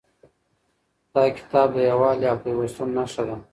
دا 1.13 1.23
کتاب 1.37 1.67
د 1.73 1.77
یووالي 1.89 2.25
او 2.31 2.37
پیوستون 2.45 2.89
نښه 2.97 3.23
ده. 3.27 3.35